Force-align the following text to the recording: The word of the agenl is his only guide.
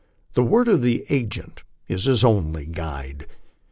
The 0.33 0.41
word 0.41 0.67
of 0.67 0.81
the 0.81 1.05
agenl 1.11 1.59
is 1.87 2.05
his 2.05 2.23
only 2.23 2.65
guide. 2.65 3.27